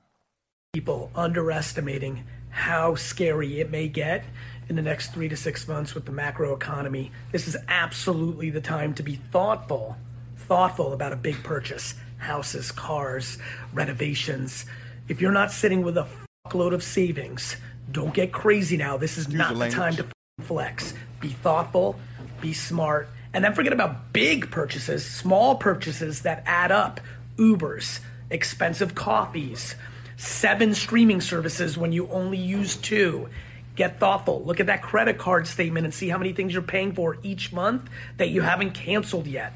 People 0.74 1.12
underestimating 1.15 2.25
how 2.50 2.95
scary 2.95 3.59
it 3.59 3.71
may 3.71 3.88
get 3.88 4.24
in 4.67 4.75
the 4.75 4.81
next 4.81 5.13
three 5.13 5.29
to 5.29 5.36
six 5.36 5.67
months 5.67 5.95
with 5.95 6.05
the 6.05 6.12
macro 6.12 6.53
economy. 6.53 7.12
This 7.31 7.48
is 7.48 7.57
absolutely 7.67 8.50
the 8.50 8.62
time 8.62 8.93
to 8.95 9.03
be 9.03 9.15
thoughtful, 9.15 9.98
thoughtful 10.38 10.93
about 10.93 11.13
a 11.13 11.15
big 11.15 11.43
purchase 11.43 11.95
houses, 12.19 12.71
cars, 12.71 13.38
renovations. 13.73 14.65
If 15.07 15.21
you're 15.21 15.31
not 15.31 15.51
sitting 15.51 15.81
with 15.81 15.97
a 15.97 16.07
fuckload 16.45 16.73
of 16.73 16.83
savings, 16.83 17.55
don't 17.91 18.13
get 18.13 18.31
crazy 18.31 18.77
now. 18.77 18.97
This 18.97 19.17
is 19.17 19.27
Use 19.27 19.35
not 19.35 19.53
the, 19.53 19.65
the 19.65 19.69
time 19.69 19.95
to 19.95 20.05
flex. 20.41 20.93
Be 21.19 21.29
thoughtful, 21.29 21.99
be 22.39 22.53
smart, 22.53 23.09
and 23.33 23.43
then 23.43 23.53
forget 23.53 23.73
about 23.73 24.13
big 24.13 24.51
purchases, 24.51 25.05
small 25.05 25.55
purchases 25.55 26.21
that 26.21 26.43
add 26.45 26.71
up. 26.71 27.01
Ubers, 27.38 27.99
expensive 28.29 28.95
coffees, 28.95 29.75
seven 30.17 30.73
streaming 30.73 31.21
services 31.21 31.77
when 31.77 31.91
you 31.91 32.07
only 32.09 32.38
use 32.38 32.75
two. 32.75 33.29
Get 33.75 33.99
thoughtful. 33.99 34.43
Look 34.43 34.59
at 34.59 34.65
that 34.65 34.81
credit 34.81 35.17
card 35.17 35.47
statement 35.47 35.85
and 35.85 35.93
see 35.93 36.09
how 36.09 36.17
many 36.17 36.33
things 36.33 36.51
you're 36.51 36.61
paying 36.61 36.93
for 36.93 37.17
each 37.23 37.53
month 37.53 37.89
that 38.17 38.29
you 38.29 38.41
haven't 38.41 38.71
canceled 38.71 39.25
yet. 39.25 39.53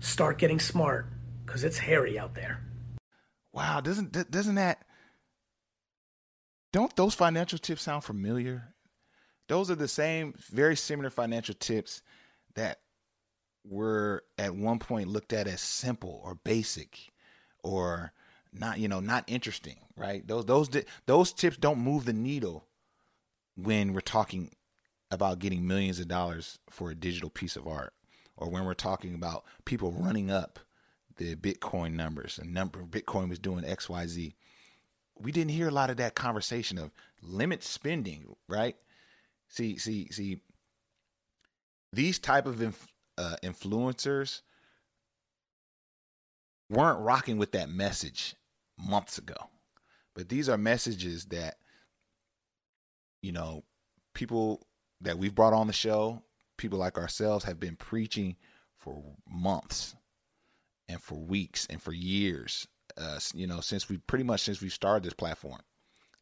Start 0.00 0.36
getting 0.36 0.60
smart 0.60 1.06
because 1.52 1.64
it's 1.64 1.76
hairy 1.76 2.18
out 2.18 2.34
there. 2.34 2.62
Wow, 3.52 3.82
doesn't 3.82 4.30
doesn't 4.30 4.54
that 4.54 4.86
don't 6.72 6.96
those 6.96 7.14
financial 7.14 7.58
tips 7.58 7.82
sound 7.82 8.04
familiar? 8.04 8.72
Those 9.48 9.70
are 9.70 9.74
the 9.74 9.86
same, 9.86 10.32
very 10.50 10.76
similar 10.76 11.10
financial 11.10 11.54
tips 11.54 12.00
that 12.54 12.78
were 13.68 14.24
at 14.38 14.54
one 14.54 14.78
point 14.78 15.08
looked 15.08 15.34
at 15.34 15.46
as 15.46 15.60
simple 15.60 16.22
or 16.24 16.36
basic 16.36 17.10
or 17.62 18.12
not 18.50 18.78
you 18.78 18.88
know 18.88 18.98
not 19.00 19.22
interesting 19.28 19.76
right 19.96 20.26
those 20.26 20.44
those 20.46 20.68
those 21.06 21.32
tips 21.32 21.56
don't 21.58 21.78
move 21.78 22.04
the 22.04 22.12
needle 22.12 22.66
when 23.54 23.92
we're 23.92 24.00
talking 24.00 24.50
about 25.12 25.38
getting 25.38 25.64
millions 25.64 26.00
of 26.00 26.08
dollars 26.08 26.58
for 26.68 26.90
a 26.90 26.96
digital 26.96 27.30
piece 27.30 27.54
of 27.54 27.68
art 27.68 27.92
or 28.36 28.50
when 28.50 28.64
we're 28.64 28.74
talking 28.74 29.14
about 29.14 29.44
people 29.64 29.92
running 29.92 30.28
up 30.28 30.58
the 31.16 31.34
bitcoin 31.36 31.92
numbers 31.92 32.38
and 32.38 32.52
number 32.52 32.80
bitcoin 32.80 33.28
was 33.28 33.38
doing 33.38 33.64
xyz 33.64 34.32
we 35.18 35.32
didn't 35.32 35.50
hear 35.50 35.68
a 35.68 35.72
lot 35.72 35.90
of 35.90 35.96
that 35.96 36.14
conversation 36.14 36.78
of 36.78 36.90
limit 37.22 37.62
spending 37.62 38.34
right? 38.48 38.76
See 39.48 39.78
see 39.78 40.08
see 40.10 40.40
these 41.92 42.18
type 42.18 42.46
of 42.46 42.62
inf- 42.62 42.88
uh, 43.18 43.36
influencers 43.42 44.42
weren't 46.70 47.00
rocking 47.00 47.36
with 47.36 47.52
that 47.52 47.68
message 47.68 48.34
months 48.78 49.18
ago. 49.18 49.50
But 50.14 50.28
these 50.28 50.48
are 50.48 50.56
messages 50.56 51.26
that, 51.26 51.56
you 53.22 53.32
know, 53.32 53.64
people 54.14 54.66
that 55.02 55.18
we've 55.18 55.34
brought 55.34 55.52
on 55.52 55.66
the 55.66 55.72
show, 55.72 56.22
people 56.56 56.78
like 56.78 56.96
ourselves, 56.96 57.44
have 57.44 57.60
been 57.60 57.76
preaching 57.76 58.36
for 58.78 59.02
months 59.28 59.94
and 60.92 61.02
for 61.02 61.16
weeks 61.16 61.66
and 61.68 61.82
for 61.82 61.92
years. 61.92 62.68
Uh, 62.96 63.18
you 63.34 63.46
know, 63.46 63.60
since 63.60 63.88
we 63.88 63.96
pretty 63.96 64.24
much 64.24 64.42
since 64.42 64.60
we 64.60 64.68
started 64.68 65.02
this 65.02 65.14
platform, 65.14 65.60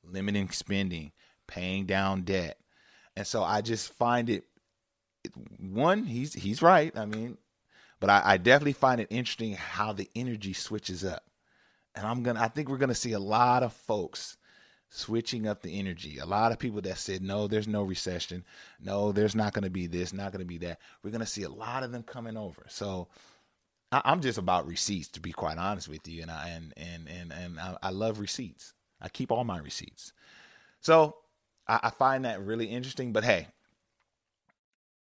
limiting 0.05 0.49
spending, 0.51 1.11
paying 1.49 1.85
down 1.85 2.23
debt, 2.23 2.59
and 3.17 3.27
so 3.27 3.43
I 3.43 3.61
just 3.61 3.93
find 3.93 4.31
it 4.31 4.45
one, 5.59 6.05
he's 6.05 6.33
he's 6.33 6.63
right. 6.63 6.97
I 6.97 7.07
mean, 7.07 7.39
but 7.99 8.09
I, 8.09 8.23
I 8.25 8.37
definitely 8.37 8.75
find 8.75 9.01
it 9.01 9.09
interesting 9.11 9.55
how 9.55 9.93
the 9.93 10.09
energy 10.15 10.53
switches 10.53 11.05
up. 11.05 11.25
And 11.97 12.07
I'm 12.07 12.23
gonna 12.23 12.41
I 12.41 12.49
think 12.49 12.69
we're 12.69 12.79
gonna 12.79 12.95
see 12.95 13.13
a 13.13 13.19
lot 13.19 13.65
of 13.65 13.73
folks 13.73 14.37
switching 14.91 15.47
up 15.47 15.63
the 15.63 15.79
energy. 15.79 16.19
A 16.19 16.27
lot 16.27 16.53
of 16.53 16.59
people 16.59 16.81
that 16.83 16.99
said, 16.99 17.23
no, 17.23 17.47
there's 17.47 17.69
no 17.69 17.83
recession. 17.83 18.45
No, 18.81 19.13
there's 19.13 19.37
not 19.37 19.53
going 19.53 19.63
to 19.63 19.71
be 19.71 19.87
this, 19.87 20.13
not 20.13 20.33
going 20.33 20.41
to 20.41 20.49
be 20.49 20.59
that. 20.59 20.81
We're 21.03 21.11
going 21.11 21.21
to 21.21 21.27
see 21.27 21.45
a 21.45 21.49
lot 21.49 21.85
of 21.85 21.93
them 21.93 22.03
coming 22.03 22.37
over. 22.37 22.67
So 22.69 23.07
I, 23.93 24.13
am 24.13 24.21
just 24.21 24.39
about 24.39 24.67
receipts, 24.67 25.09
to 25.09 25.21
be 25.21 25.33
quite 25.33 25.59
honest 25.59 25.89
with 25.89 26.07
you. 26.07 26.23
And 26.23 26.31
I, 26.31 26.49
and, 26.49 26.73
and, 26.77 27.09
and, 27.09 27.33
and 27.33 27.61
I, 27.61 27.77
I 27.83 27.91
love 27.91 28.21
receipts. 28.21 28.75
I 29.01 29.09
keep 29.09 29.33
all 29.33 29.45
my 29.45 29.59
receipts. 29.59 30.13
So 30.81 31.17
I, 31.67 31.81
I 31.85 31.91
find 31.91 32.25
that 32.25 32.45
really 32.45 32.67
interesting, 32.67 33.13
but 33.13 33.25
hey, 33.25 33.49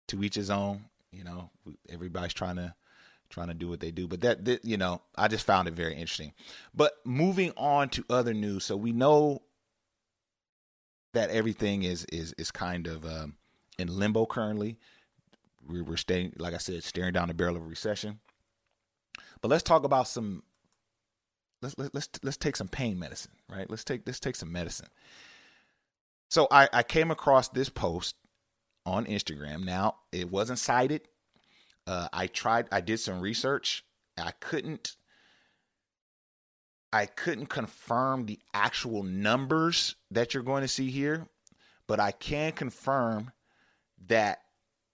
to 0.08 0.22
each 0.22 0.34
his 0.34 0.50
own. 0.50 0.84
You 1.12 1.24
know, 1.24 1.50
everybody's 1.88 2.34
trying 2.34 2.56
to 2.56 2.74
trying 3.30 3.48
to 3.48 3.54
do 3.54 3.68
what 3.68 3.80
they 3.80 3.90
do. 3.90 4.06
But 4.06 4.20
that, 4.20 4.44
that 4.44 4.64
you 4.64 4.76
know, 4.76 5.00
I 5.16 5.28
just 5.28 5.46
found 5.46 5.66
it 5.68 5.74
very 5.74 5.92
interesting. 5.92 6.32
But 6.74 6.92
moving 7.04 7.52
on 7.56 7.88
to 7.90 8.04
other 8.10 8.34
news, 8.34 8.64
so 8.64 8.76
we 8.76 8.92
know 8.92 9.42
that 11.14 11.30
everything 11.30 11.82
is 11.82 12.04
is 12.12 12.32
is 12.38 12.50
kind 12.50 12.86
of 12.86 13.04
um, 13.04 13.34
in 13.78 13.88
limbo 13.88 14.26
currently. 14.26 14.78
We're 15.68 15.96
staying, 15.96 16.32
like 16.38 16.54
I 16.54 16.58
said, 16.58 16.82
staring 16.82 17.12
down 17.12 17.28
the 17.28 17.34
barrel 17.34 17.56
of 17.56 17.62
a 17.62 17.66
recession. 17.66 18.18
But 19.42 19.48
let's 19.48 19.62
talk 19.62 19.84
about 19.84 20.08
some. 20.08 20.42
Let's 21.62 21.74
let's 21.78 22.08
let's 22.22 22.36
take 22.36 22.56
some 22.56 22.68
pain 22.68 22.98
medicine, 22.98 23.32
right? 23.48 23.68
Let's 23.68 23.84
take 23.84 24.02
let's 24.06 24.20
take 24.20 24.36
some 24.36 24.52
medicine. 24.52 24.88
So 26.30 26.46
I, 26.50 26.68
I 26.72 26.82
came 26.84 27.10
across 27.10 27.48
this 27.48 27.68
post 27.68 28.14
on 28.86 29.04
Instagram. 29.06 29.64
Now 29.64 29.96
it 30.12 30.30
wasn't 30.30 30.58
cited. 30.58 31.02
Uh, 31.86 32.08
I 32.12 32.28
tried. 32.28 32.68
I 32.70 32.80
did 32.80 33.00
some 33.00 33.20
research. 33.20 33.84
I 34.16 34.32
couldn't. 34.32 34.96
I 36.92 37.06
couldn't 37.06 37.46
confirm 37.46 38.26
the 38.26 38.40
actual 38.52 39.02
numbers 39.02 39.94
that 40.10 40.34
you're 40.34 40.42
going 40.42 40.62
to 40.62 40.68
see 40.68 40.90
here, 40.90 41.28
but 41.86 42.00
I 42.00 42.10
can 42.10 42.52
confirm 42.52 43.30
that 44.08 44.40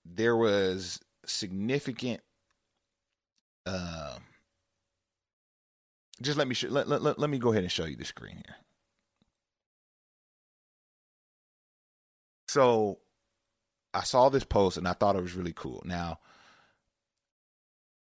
there 0.05 0.37
was 0.37 1.01
significant. 1.25 2.21
Uh, 3.65 4.19
just 6.23 6.39
let 6.39 6.49
me 6.49 6.55
show, 6.55 6.69
let, 6.69 6.89
let, 6.89 7.19
let 7.19 7.31
me 7.31 7.39
go 7.39 7.51
ahead 7.53 7.63
and 7.63 7.73
show 7.73 7.85
you 7.85 7.97
the 7.97 8.05
screen 8.05 8.37
here. 8.37 8.57
So 12.49 12.99
I 13.93 14.03
saw 14.03 14.29
this 14.29 14.45
post 14.45 14.77
and 14.77 14.87
I 14.87 14.93
thought 14.93 15.17
it 15.17 15.23
was 15.23 15.35
really 15.35 15.53
cool. 15.55 15.83
Now 15.85 16.19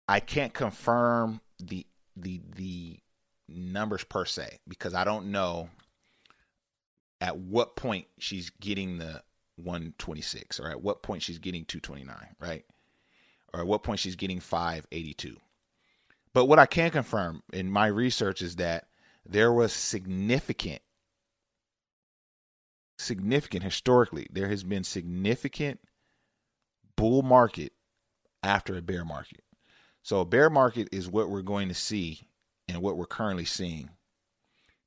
I 0.08 0.20
can't 0.20 0.54
confirm 0.54 1.42
the 1.60 1.86
the 2.16 2.42
the 2.56 3.00
numbers 3.48 4.04
per 4.04 4.26
se 4.26 4.60
because 4.68 4.94
I 4.94 5.04
don't 5.04 5.32
know 5.32 5.70
at 7.22 7.38
what 7.38 7.76
point 7.76 8.08
she's 8.20 8.50
getting 8.50 8.98
the 8.98 9.24
126 9.58 10.60
or 10.60 10.70
at 10.70 10.82
what 10.82 11.04
point 11.04 11.22
she's 11.22 11.40
getting 11.40 11.64
229, 11.66 12.16
right? 12.40 12.66
Or 13.54 13.62
at 13.62 13.68
what 13.68 13.84
point 13.84 14.00
she's 14.00 14.16
getting 14.16 14.40
582. 14.40 15.38
But 16.34 16.46
what 16.46 16.60
I 16.60 16.66
can 16.66 16.90
confirm 16.90 17.44
in 17.52 17.70
my 17.70 17.88
research 17.88 18.42
is 18.42 18.56
that 18.58 18.86
there 19.26 19.54
was 19.54 19.72
significant 19.72 20.82
significant 23.00 23.64
historically 23.64 24.28
there 24.32 24.48
has 24.48 24.64
been 24.64 24.84
significant 24.84 25.80
bull 26.96 27.22
market 27.22 27.74
after 28.44 28.78
a 28.78 28.82
bear 28.82 29.04
market. 29.06 29.44
So 30.04 30.20
a 30.20 30.26
bear 30.26 30.50
market 30.50 30.90
is 30.92 31.10
what 31.10 31.30
we're 31.30 31.42
going 31.42 31.70
to 31.70 31.74
see 31.74 32.22
and 32.68 32.82
what 32.82 32.98
we're 32.98 33.06
currently 33.06 33.46
seeing 33.46 33.90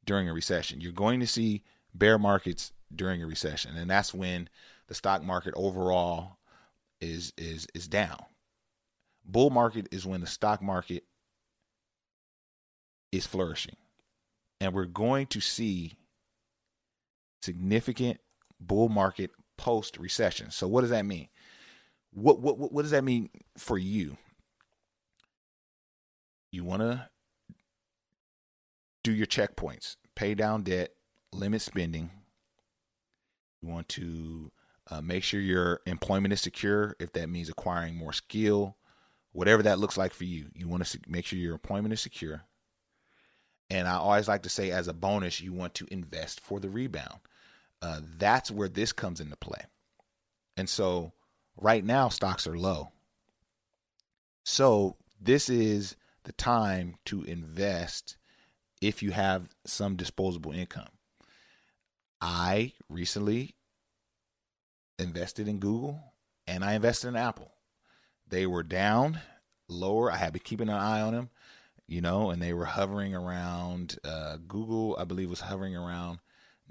during 0.04 0.28
a 0.28 0.32
recession. 0.32 0.80
You're 0.80 0.92
going 0.92 1.20
to 1.20 1.26
see 1.26 1.62
bear 1.94 2.18
markets 2.18 2.72
during 2.94 3.22
a 3.22 3.26
recession, 3.26 3.76
and 3.76 3.90
that's 3.90 4.14
when 4.14 4.48
the 4.86 4.94
stock 4.94 5.22
market 5.22 5.54
overall 5.56 6.38
is 7.00 7.32
is 7.36 7.66
is 7.74 7.88
down. 7.88 8.24
Bull 9.24 9.50
market 9.50 9.88
is 9.90 10.06
when 10.06 10.20
the 10.20 10.26
stock 10.26 10.62
market 10.62 11.04
is 13.12 13.26
flourishing. 13.26 13.76
And 14.60 14.72
we're 14.72 14.86
going 14.86 15.26
to 15.28 15.40
see 15.40 15.98
significant 17.42 18.18
bull 18.60 18.88
market 18.88 19.30
post 19.56 19.98
recession. 19.98 20.50
So 20.50 20.66
what 20.66 20.82
does 20.82 20.90
that 20.90 21.04
mean? 21.06 21.28
What 22.12 22.40
what 22.40 22.58
what 22.58 22.82
does 22.82 22.92
that 22.92 23.04
mean 23.04 23.28
for 23.58 23.78
you? 23.78 24.16
You 26.50 26.64
want 26.64 26.82
to 26.82 27.08
do 29.04 29.12
your 29.12 29.26
checkpoints, 29.26 29.96
pay 30.14 30.34
down 30.34 30.62
debt, 30.62 30.90
limit 31.32 31.60
spending. 31.60 32.10
You 33.60 33.68
want 33.68 33.88
to 33.90 34.50
uh, 34.90 35.00
make 35.00 35.22
sure 35.22 35.40
your 35.40 35.80
employment 35.86 36.32
is 36.32 36.40
secure, 36.40 36.96
if 36.98 37.12
that 37.12 37.28
means 37.28 37.48
acquiring 37.48 37.96
more 37.96 38.12
skill, 38.12 38.76
whatever 39.32 39.62
that 39.64 39.78
looks 39.78 39.98
like 39.98 40.14
for 40.14 40.24
you. 40.24 40.46
You 40.54 40.68
want 40.68 40.84
to 40.86 41.00
make 41.06 41.26
sure 41.26 41.38
your 41.38 41.54
employment 41.54 41.92
is 41.92 42.00
secure. 42.00 42.44
And 43.68 43.88
I 43.88 43.96
always 43.96 44.28
like 44.28 44.42
to 44.42 44.48
say, 44.48 44.70
as 44.70 44.88
a 44.88 44.92
bonus, 44.92 45.40
you 45.40 45.52
want 45.52 45.74
to 45.74 45.86
invest 45.90 46.40
for 46.40 46.60
the 46.60 46.68
rebound. 46.68 47.20
Uh, 47.82 48.00
that's 48.16 48.50
where 48.50 48.68
this 48.68 48.92
comes 48.92 49.20
into 49.20 49.36
play. 49.36 49.62
And 50.56 50.68
so, 50.68 51.12
right 51.56 51.84
now, 51.84 52.08
stocks 52.08 52.46
are 52.46 52.56
low. 52.56 52.90
So, 54.44 54.96
this 55.20 55.48
is 55.48 55.96
the 56.24 56.32
time 56.32 56.96
to 57.06 57.22
invest 57.24 58.16
if 58.80 59.02
you 59.02 59.10
have 59.12 59.48
some 59.64 59.96
disposable 59.96 60.52
income. 60.52 60.88
I 62.20 62.72
recently 62.88 63.56
invested 64.98 65.48
in 65.48 65.58
Google 65.58 66.00
and 66.46 66.64
I 66.64 66.74
invested 66.74 67.08
in 67.08 67.16
Apple. 67.16 67.52
They 68.28 68.46
were 68.46 68.62
down 68.62 69.20
lower. 69.68 70.10
I 70.10 70.16
had 70.16 70.32
been 70.32 70.42
keeping 70.42 70.68
an 70.68 70.74
eye 70.74 71.00
on 71.00 71.14
them, 71.14 71.30
you 71.86 72.00
know, 72.00 72.30
and 72.30 72.42
they 72.42 72.52
were 72.52 72.64
hovering 72.64 73.14
around. 73.14 73.98
Uh, 74.04 74.38
Google, 74.46 74.96
I 74.98 75.04
believe, 75.04 75.30
was 75.30 75.40
hovering 75.40 75.76
around 75.76 76.18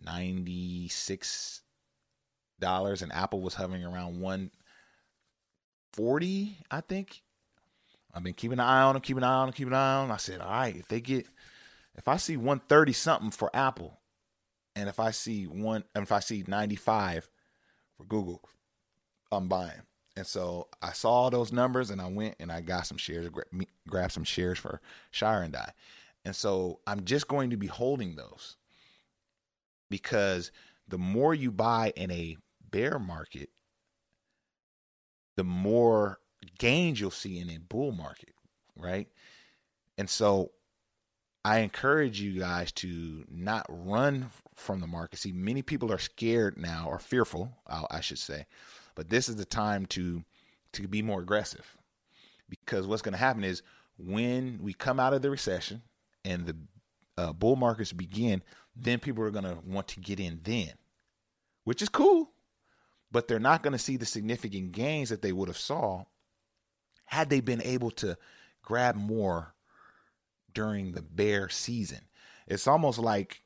ninety 0.04 0.88
six 0.90 1.62
dollars, 2.60 3.02
and 3.02 3.14
Apple 3.14 3.42
was 3.42 3.56
hovering 3.56 3.84
around 3.84 4.20
one 4.20 4.52
forty, 5.94 6.58
I 6.70 6.82
think. 6.82 7.22
I've 8.14 8.24
been 8.24 8.34
keeping 8.34 8.60
an 8.60 8.66
eye 8.66 8.82
on 8.84 8.94
them, 8.94 9.02
keeping 9.02 9.24
an 9.24 9.30
eye 9.30 9.34
on 9.34 9.48
them, 9.48 9.54
keeping 9.54 9.74
an 9.74 9.80
eye 9.80 9.96
on 9.96 10.08
them. 10.08 10.14
I 10.14 10.18
said, 10.18 10.40
all 10.40 10.50
right, 10.50 10.76
if 10.76 10.88
they 10.88 11.02
get 11.02 11.28
if 11.98 12.08
I 12.08 12.18
see 12.18 12.38
130 12.38 12.94
something 12.94 13.32
for 13.32 13.56
Apple, 13.56 14.00
and 14.76 14.90
if 14.90 15.00
I 15.00 15.12
see 15.12 15.46
one, 15.48 15.84
and 15.94 16.04
if 16.04 16.12
I 16.12 16.20
see 16.20 16.44
95 16.46 17.30
for 17.98 18.04
Google, 18.04 18.42
I'm 19.32 19.48
buying. 19.48 19.82
And 20.18 20.26
so 20.26 20.70
I 20.82 20.94
saw 20.94 21.30
those 21.30 21.52
numbers, 21.52 21.90
and 21.90 22.02
I 22.02 22.08
went 22.08 22.36
and 22.40 22.52
I 22.52 22.62
got 22.62 22.88
some 22.88 22.98
shares, 22.98 23.30
grabbed 23.88 24.14
some 24.14 24.24
shares 24.24 24.58
for 24.58 24.82
Shire 25.12 25.44
and 25.44 25.56
I. 25.56 25.72
And 26.24 26.36
so 26.36 26.80
I'm 26.88 27.04
just 27.04 27.28
going 27.28 27.50
to 27.50 27.58
be 27.58 27.68
holding 27.68 28.16
those 28.16 28.56
because 29.90 30.52
the 30.88 30.98
more 30.98 31.34
you 31.34 31.52
buy 31.52 31.94
in 31.96 32.12
a 32.12 32.38
bear 32.72 32.98
market, 32.98 33.50
the 35.36 35.44
more 35.44 36.20
gains 36.58 37.00
you'll 37.00 37.12
see 37.12 37.40
in 37.40 37.50
a 37.50 37.58
bull 37.58 37.92
market, 37.92 38.34
right? 38.76 39.08
And 39.98 40.10
so 40.10 40.52
I 41.44 41.60
encourage 41.60 42.22
you 42.22 42.40
guys 42.40 42.72
to 42.74 43.26
not 43.30 43.66
run 43.70 44.32
from 44.56 44.80
the 44.80 44.88
market. 44.88 45.20
See, 45.20 45.32
many 45.32 45.62
people 45.62 45.92
are 45.92 46.00
scared 46.00 46.58
now 46.58 46.88
or 46.88 46.98
fearful, 46.98 47.52
I 47.68 48.00
should 48.02 48.18
say, 48.18 48.48
but 48.96 49.10
this 49.10 49.30
is 49.30 49.36
the 49.36 49.46
time 49.46 49.86
to 49.88 50.24
to 50.74 50.88
be 50.88 51.02
more 51.02 51.22
aggressive 51.22 51.78
because 52.50 52.88
what's 52.88 53.02
going 53.02 53.14
to 53.14 53.18
happen 53.18 53.44
is 53.44 53.62
when 53.98 54.60
we 54.62 54.74
come 54.74 55.00
out 55.00 55.14
of 55.14 55.22
the 55.22 55.30
recession 55.30 55.82
and 56.24 56.46
the 56.46 56.56
uh, 57.18 57.32
bull 57.32 57.56
markets 57.56 57.94
begin, 57.94 58.44
then 58.76 59.00
people 59.00 59.24
are 59.24 59.32
going 59.32 59.46
to 59.46 59.58
want 59.66 59.88
to 59.88 60.00
get 60.00 60.20
in 60.20 60.42
then, 60.44 60.72
which 61.64 61.82
is 61.82 61.90
cool, 61.90 62.32
but 63.12 63.28
they're 63.28 63.40
not 63.40 63.64
going 63.64 63.72
to 63.72 63.80
see 63.80 63.98
the 63.98 64.06
significant 64.06 64.74
gains 64.74 65.10
that 65.10 65.22
they 65.22 65.32
would 65.32 65.48
have 65.48 65.58
saw 65.58 66.04
had 67.06 67.30
they 67.30 67.40
been 67.40 67.62
able 67.62 67.92
to 67.92 68.18
grab 68.62 68.96
more 68.96 69.54
during 70.54 70.92
the 70.92 71.02
bear 71.02 71.48
season. 71.48 72.02
It's 72.48 72.68
almost 72.68 73.00
like 73.00 73.44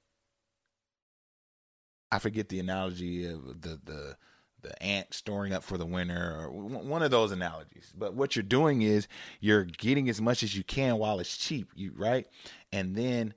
I 2.12 2.20
forget 2.20 2.50
the 2.50 2.60
analogy 2.60 3.26
of 3.26 3.62
the 3.62 3.80
the 3.84 4.18
the 4.62 4.82
ant 4.84 5.14
storing 5.14 5.54
up 5.54 5.64
for 5.64 5.78
the 5.78 5.86
winter 5.86 6.36
or 6.40 6.52
one 6.52 7.02
of 7.02 7.12
those 7.12 7.32
analogies. 7.32 7.94
But 7.98 8.14
what 8.14 8.36
you're 8.36 8.44
doing 8.44 8.82
is 8.82 9.08
you're 9.40 9.66
getting 9.66 10.10
as 10.10 10.22
much 10.22 10.44
as 10.44 10.56
you 10.56 10.64
can 10.64 10.98
while 10.98 11.20
it's 11.20 11.38
cheap, 11.38 11.70
you 11.76 11.94
right? 11.96 12.28
And 12.72 12.96
then 12.96 13.34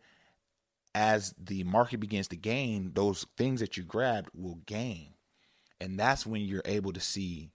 as 0.95 1.35
the 1.39 1.65
market 1.65 2.01
begins 2.01 2.29
to 2.29 2.37
gain, 2.37 2.93
those 2.95 3.27
things 3.37 3.61
that 3.61 3.77
you 3.77 3.83
grabbed 3.83 4.31
will 4.35 4.61
gain. 4.67 5.15
And 5.81 5.99
that's 5.99 6.27
when 6.27 6.43
you're 6.43 6.63
able 6.65 6.93
to 6.93 7.01
see 7.01 7.51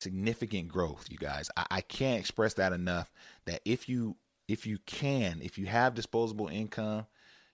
significant 0.00 0.68
growth, 0.68 1.06
you 1.10 1.18
guys. 1.18 1.50
I, 1.56 1.66
I 1.70 1.80
can't 1.80 2.18
express 2.18 2.54
that 2.54 2.72
enough 2.72 3.12
that 3.46 3.60
if 3.64 3.88
you 3.88 4.16
if 4.48 4.66
you 4.66 4.78
can, 4.86 5.40
if 5.42 5.56
you 5.56 5.66
have 5.66 5.94
disposable 5.94 6.48
income, 6.48 7.06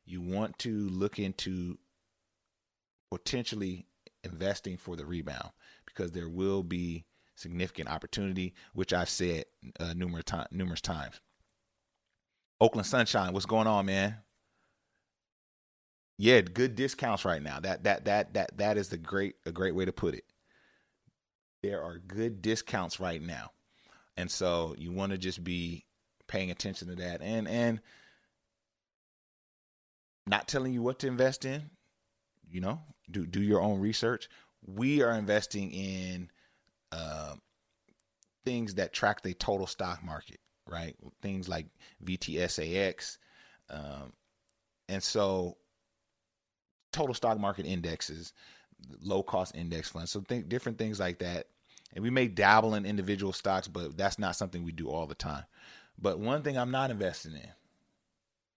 you 0.07 0.21
want 0.21 0.59
to 0.61 0.89
look 0.89 1.19
into 1.19 1.79
potentially 3.11 3.87
investing 4.29 4.77
for 4.77 4.97
the 4.97 5.07
rebound 5.07 5.51
because 5.87 6.12
there 6.12 6.29
will 6.29 6.62
be 6.62 7.05
significant 7.35 7.88
opportunity, 7.88 8.55
which 8.75 8.93
I've 8.93 9.09
said 9.09 9.45
uh, 9.81 9.95
numerous, 9.95 10.25
time, 10.25 10.47
numerous 10.51 10.81
times. 10.81 11.21
Oakland 12.61 12.87
Sunshine, 12.87 13.33
what's 13.33 13.47
going 13.47 13.67
on, 13.67 13.87
man? 13.87 14.17
Yeah, 16.19 16.41
good 16.41 16.75
discounts 16.75 17.25
right 17.25 17.41
now. 17.41 17.61
That 17.61 17.85
that 17.85 18.05
that 18.07 18.35
that 18.35 18.59
that 18.59 18.77
is 18.77 18.88
the 18.88 18.99
great 18.99 19.37
a 19.47 19.53
great 19.53 19.75
way 19.75 19.85
to 19.85 19.93
put 19.93 20.14
it. 20.14 20.25
There 21.62 21.83
are 21.83 21.99
good 21.99 22.43
discounts 22.43 22.99
right 22.99 23.23
now. 23.23 23.53
And 24.17 24.29
so 24.29 24.75
you 24.77 24.91
want 24.91 25.12
to 25.12 25.19
just 25.19 25.45
be 25.45 25.85
paying 26.27 26.51
attention 26.51 26.88
to 26.88 26.97
that 26.97 27.23
and 27.23 27.47
and 27.47 27.81
not 30.27 30.49
telling 30.49 30.73
you 30.73 30.83
what 30.83 30.99
to 31.01 31.07
invest 31.07 31.45
in. 31.45 31.71
You 32.51 32.62
know, 32.62 32.81
do 33.11 33.27
do 33.27 33.42
your 33.42 33.61
own 33.61 33.81
research. 33.81 34.29
We 34.66 35.03
are 35.03 35.12
investing 35.12 35.71
in 35.71 36.31
uh, 36.92 37.35
things 38.44 38.75
that 38.75 38.92
track 38.92 39.23
the 39.23 39.35
total 39.35 39.66
stock 39.66 40.03
market, 40.05 40.40
right? 40.66 40.97
Things 41.23 41.49
like 41.49 41.66
VTSAX, 42.05 43.18
um, 43.71 44.12
and 44.88 45.03
so 45.03 45.57
total 46.92 47.14
stock 47.14 47.38
market 47.38 47.66
indexes, 47.66 48.33
low 49.03 49.23
cost 49.23 49.55
index 49.55 49.88
funds. 49.88 50.11
So 50.11 50.21
think 50.21 50.49
different 50.49 50.79
things 50.79 50.99
like 50.99 51.18
that. 51.18 51.47
And 51.94 52.03
we 52.03 52.11
may 52.11 52.29
dabble 52.29 52.75
in 52.75 52.85
individual 52.85 53.33
stocks, 53.33 53.66
but 53.66 53.97
that's 53.97 54.18
not 54.18 54.37
something 54.37 54.62
we 54.62 54.73
do 54.73 54.90
all 54.90 55.07
the 55.07 55.14
time. 55.14 55.44
But 55.99 56.18
one 56.18 56.42
thing 56.42 56.57
I'm 56.57 56.71
not 56.71 56.90
investing 56.90 57.33
in, 57.33 57.49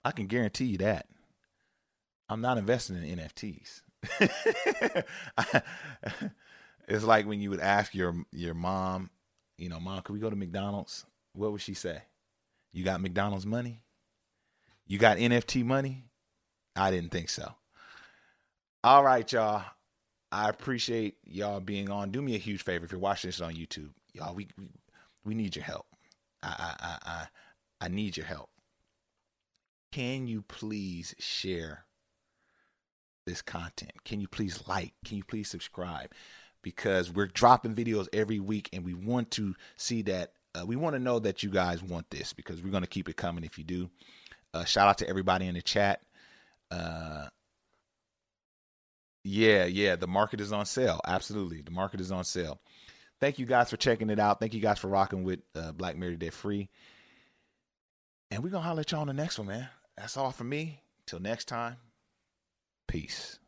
I 0.04 0.12
can 0.12 0.28
guarantee 0.28 0.66
you 0.66 0.78
that. 0.80 1.08
I'm 2.30 2.42
not 2.42 2.58
investing 2.58 2.98
in 2.98 3.18
NFTs. 3.20 3.82
it's 6.88 7.04
like 7.04 7.26
when 7.26 7.42
you 7.42 7.50
would 7.50 7.60
ask 7.60 7.94
your 7.94 8.16
your 8.32 8.54
mom, 8.54 9.10
you 9.58 9.70
know, 9.70 9.80
mom, 9.80 10.02
could 10.02 10.14
we 10.14 10.20
go 10.20 10.30
to 10.30 10.36
McDonald's? 10.36 11.06
What 11.34 11.52
would 11.52 11.62
she 11.62 11.74
say? 11.74 12.02
You 12.74 12.84
got 12.84 13.02
McDonald's 13.02 13.46
money? 13.46 13.84
You 14.88 14.98
got 14.98 15.18
NFT 15.18 15.64
money? 15.64 16.06
I 16.76 16.92
didn't 16.92 17.12
think 17.12 17.30
so. 17.30 17.54
All 18.84 19.04
right, 19.04 19.30
y'all. 19.32 19.64
I 20.32 20.50
appreciate 20.50 21.18
y'all 21.26 21.60
being 21.60 21.90
on. 21.90 22.12
Do 22.12 22.22
me 22.22 22.36
a 22.36 22.40
huge 22.40 22.64
favor 22.64 22.86
if 22.86 22.92
you're 22.92 23.00
watching 23.00 23.28
this 23.28 23.42
on 23.42 23.54
YouTube, 23.54 23.92
y'all. 24.14 24.34
We 24.34 24.48
we, 24.58 24.70
we 25.24 25.36
need 25.36 25.56
your 25.56 25.66
help. 25.66 25.86
I, 26.42 26.76
I 26.80 26.98
I 27.06 27.28
I 27.82 27.88
need 27.90 28.18
your 28.18 28.26
help. 28.26 28.50
Can 29.92 30.26
you 30.26 30.42
please 30.42 31.14
share 31.20 31.86
this 33.32 33.42
content? 33.42 33.94
Can 34.04 34.20
you 34.20 34.28
please 34.28 34.64
like? 34.68 34.94
Can 35.06 35.18
you 35.18 35.24
please 35.24 35.50
subscribe? 35.50 36.12
Because 36.62 37.10
we're 37.10 37.28
dropping 37.28 37.74
videos 37.74 38.08
every 38.14 38.40
week, 38.40 38.70
and 38.74 38.86
we 38.86 38.94
want 38.94 39.32
to 39.32 39.56
see 39.78 40.02
that. 40.04 40.34
Uh, 40.54 40.66
we 40.66 40.76
want 40.76 40.96
to 40.96 41.00
know 41.00 41.18
that 41.18 41.44
you 41.44 41.50
guys 41.50 41.82
want 41.82 42.10
this 42.10 42.34
because 42.34 42.62
we're 42.62 42.72
going 42.72 42.84
to 42.84 42.90
keep 42.90 43.08
it 43.08 43.16
coming 43.16 43.46
if 43.46 43.58
you 43.58 43.64
do. 43.64 43.90
Uh, 44.54 44.66
shout 44.66 44.90
out 44.90 44.98
to 44.98 45.08
everybody 45.08 45.48
in 45.48 45.56
the 45.56 45.62
chat. 45.62 46.02
Uh, 46.70 47.28
yeah, 49.24 49.66
yeah, 49.66 49.96
the 49.96 50.08
market 50.08 50.42
is 50.42 50.52
on 50.52 50.66
sale. 50.66 51.00
Absolutely, 51.08 51.62
the 51.62 51.72
market 51.72 52.02
is 52.02 52.12
on 52.12 52.26
sale. 52.26 52.60
Thank 53.22 53.40
you 53.40 53.46
guys 53.46 53.70
for 53.70 53.78
checking 53.78 54.10
it 54.10 54.20
out. 54.20 54.40
Thank 54.40 54.54
you 54.54 54.60
guys 54.60 54.80
for 54.80 54.88
rocking 54.88 55.24
with 55.24 55.40
uh, 55.56 55.72
Black 55.72 55.96
Mary 55.96 56.18
Debt 56.18 56.34
Free. 56.34 56.70
And 58.30 58.44
we're 58.44 58.50
going 58.50 58.64
to 58.64 58.68
holler 58.68 58.82
at 58.82 58.92
y'all 58.92 59.02
on 59.02 59.08
the 59.08 59.14
next 59.14 59.38
one, 59.38 59.48
man. 59.48 59.70
That's 59.96 60.18
all 60.18 60.32
for 60.32 60.44
me. 60.44 60.82
Till 61.06 61.20
next 61.20 61.46
time, 61.46 61.76
peace. 62.92 63.41